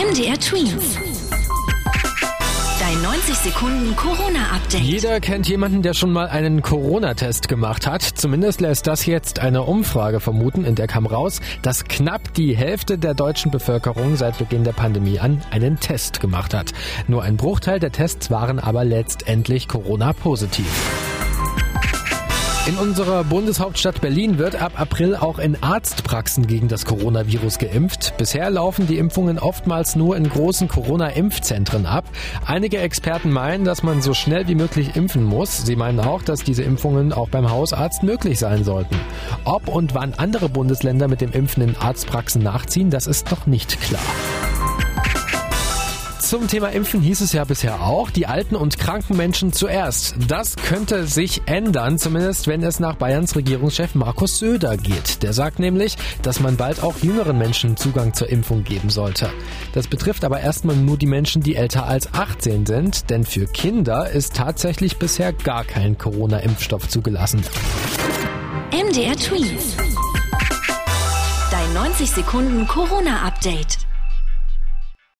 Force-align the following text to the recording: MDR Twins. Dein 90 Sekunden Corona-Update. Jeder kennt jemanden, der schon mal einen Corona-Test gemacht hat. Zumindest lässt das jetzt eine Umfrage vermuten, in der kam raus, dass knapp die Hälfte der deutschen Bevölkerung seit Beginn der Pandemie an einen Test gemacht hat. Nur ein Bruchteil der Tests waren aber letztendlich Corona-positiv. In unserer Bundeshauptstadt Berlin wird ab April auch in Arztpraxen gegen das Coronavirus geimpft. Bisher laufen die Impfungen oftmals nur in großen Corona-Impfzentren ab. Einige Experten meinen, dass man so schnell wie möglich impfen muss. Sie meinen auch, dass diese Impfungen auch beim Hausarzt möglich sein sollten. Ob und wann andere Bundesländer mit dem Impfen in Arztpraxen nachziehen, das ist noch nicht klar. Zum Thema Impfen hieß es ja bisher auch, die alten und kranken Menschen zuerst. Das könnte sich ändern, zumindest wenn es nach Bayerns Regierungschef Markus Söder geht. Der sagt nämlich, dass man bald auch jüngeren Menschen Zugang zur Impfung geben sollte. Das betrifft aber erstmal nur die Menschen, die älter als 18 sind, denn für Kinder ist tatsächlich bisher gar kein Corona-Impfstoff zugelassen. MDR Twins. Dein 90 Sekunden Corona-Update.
MDR 0.00 0.38
Twins. 0.40 0.96
Dein 2.80 3.02
90 3.02 3.34
Sekunden 3.34 3.94
Corona-Update. 3.96 4.80
Jeder 4.80 5.20
kennt 5.20 5.46
jemanden, 5.46 5.82
der 5.82 5.92
schon 5.92 6.10
mal 6.10 6.26
einen 6.26 6.62
Corona-Test 6.62 7.48
gemacht 7.48 7.86
hat. 7.86 8.00
Zumindest 8.00 8.62
lässt 8.62 8.86
das 8.86 9.04
jetzt 9.04 9.40
eine 9.40 9.62
Umfrage 9.64 10.20
vermuten, 10.20 10.64
in 10.64 10.74
der 10.74 10.86
kam 10.86 11.04
raus, 11.04 11.42
dass 11.60 11.84
knapp 11.84 12.32
die 12.32 12.56
Hälfte 12.56 12.96
der 12.96 13.12
deutschen 13.12 13.50
Bevölkerung 13.50 14.16
seit 14.16 14.38
Beginn 14.38 14.64
der 14.64 14.72
Pandemie 14.72 15.18
an 15.18 15.42
einen 15.50 15.78
Test 15.78 16.18
gemacht 16.18 16.54
hat. 16.54 16.72
Nur 17.06 17.22
ein 17.22 17.36
Bruchteil 17.36 17.78
der 17.78 17.92
Tests 17.92 18.30
waren 18.30 18.58
aber 18.58 18.86
letztendlich 18.86 19.68
Corona-positiv. 19.68 21.09
In 22.66 22.76
unserer 22.76 23.24
Bundeshauptstadt 23.24 24.02
Berlin 24.02 24.36
wird 24.36 24.60
ab 24.60 24.78
April 24.78 25.16
auch 25.16 25.38
in 25.38 25.60
Arztpraxen 25.62 26.46
gegen 26.46 26.68
das 26.68 26.84
Coronavirus 26.84 27.56
geimpft. 27.56 28.14
Bisher 28.18 28.50
laufen 28.50 28.86
die 28.86 28.98
Impfungen 28.98 29.38
oftmals 29.38 29.96
nur 29.96 30.14
in 30.14 30.28
großen 30.28 30.68
Corona-Impfzentren 30.68 31.86
ab. 31.86 32.04
Einige 32.44 32.78
Experten 32.78 33.30
meinen, 33.30 33.64
dass 33.64 33.82
man 33.82 34.02
so 34.02 34.12
schnell 34.12 34.46
wie 34.46 34.54
möglich 34.54 34.94
impfen 34.94 35.24
muss. 35.24 35.64
Sie 35.64 35.74
meinen 35.74 36.00
auch, 36.00 36.22
dass 36.22 36.44
diese 36.44 36.62
Impfungen 36.62 37.14
auch 37.14 37.30
beim 37.30 37.50
Hausarzt 37.50 38.02
möglich 38.02 38.38
sein 38.38 38.62
sollten. 38.62 38.96
Ob 39.44 39.66
und 39.66 39.94
wann 39.94 40.12
andere 40.12 40.50
Bundesländer 40.50 41.08
mit 41.08 41.22
dem 41.22 41.32
Impfen 41.32 41.62
in 41.62 41.76
Arztpraxen 41.76 42.42
nachziehen, 42.42 42.90
das 42.90 43.06
ist 43.06 43.30
noch 43.30 43.46
nicht 43.46 43.80
klar. 43.80 44.02
Zum 46.30 46.46
Thema 46.46 46.68
Impfen 46.68 47.00
hieß 47.00 47.22
es 47.22 47.32
ja 47.32 47.42
bisher 47.42 47.82
auch, 47.82 48.08
die 48.08 48.28
alten 48.28 48.54
und 48.54 48.78
kranken 48.78 49.16
Menschen 49.16 49.52
zuerst. 49.52 50.14
Das 50.28 50.54
könnte 50.54 51.08
sich 51.08 51.42
ändern, 51.46 51.98
zumindest 51.98 52.46
wenn 52.46 52.62
es 52.62 52.78
nach 52.78 52.94
Bayerns 52.94 53.34
Regierungschef 53.34 53.96
Markus 53.96 54.38
Söder 54.38 54.76
geht. 54.76 55.24
Der 55.24 55.32
sagt 55.32 55.58
nämlich, 55.58 55.96
dass 56.22 56.38
man 56.38 56.56
bald 56.56 56.84
auch 56.84 56.96
jüngeren 56.98 57.36
Menschen 57.36 57.76
Zugang 57.76 58.14
zur 58.14 58.28
Impfung 58.28 58.62
geben 58.62 58.90
sollte. 58.90 59.28
Das 59.72 59.88
betrifft 59.88 60.24
aber 60.24 60.38
erstmal 60.38 60.76
nur 60.76 60.96
die 60.96 61.06
Menschen, 61.06 61.42
die 61.42 61.56
älter 61.56 61.86
als 61.86 62.14
18 62.14 62.64
sind, 62.64 63.10
denn 63.10 63.24
für 63.24 63.46
Kinder 63.46 64.08
ist 64.08 64.36
tatsächlich 64.36 64.98
bisher 64.98 65.32
gar 65.32 65.64
kein 65.64 65.98
Corona-Impfstoff 65.98 66.88
zugelassen. 66.88 67.42
MDR 68.70 69.16
Twins. 69.16 69.74
Dein 71.50 71.72
90 71.74 72.08
Sekunden 72.08 72.68
Corona-Update. 72.68 73.89